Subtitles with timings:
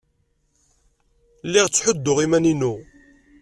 [1.47, 2.73] Lliɣ ttḥudduɣ iman-inu.